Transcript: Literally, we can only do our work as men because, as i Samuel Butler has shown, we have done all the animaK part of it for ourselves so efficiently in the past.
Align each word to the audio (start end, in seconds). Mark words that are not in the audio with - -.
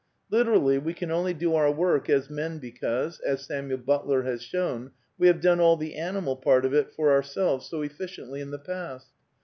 Literally, 0.31 0.79
we 0.79 0.95
can 0.95 1.11
only 1.11 1.31
do 1.31 1.53
our 1.53 1.71
work 1.71 2.09
as 2.09 2.27
men 2.27 2.57
because, 2.57 3.19
as 3.19 3.41
i 3.41 3.41
Samuel 3.43 3.77
Butler 3.77 4.23
has 4.23 4.41
shown, 4.41 4.93
we 5.19 5.27
have 5.27 5.39
done 5.41 5.59
all 5.59 5.77
the 5.77 5.93
animaK 5.93 6.41
part 6.41 6.65
of 6.65 6.73
it 6.73 6.91
for 6.91 7.11
ourselves 7.11 7.69
so 7.69 7.83
efficiently 7.83 8.41
in 8.41 8.49
the 8.49 8.57
past. 8.57 9.11